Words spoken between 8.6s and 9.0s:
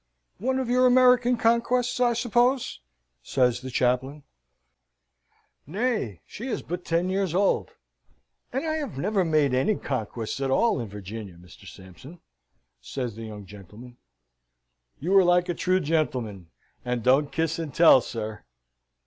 I have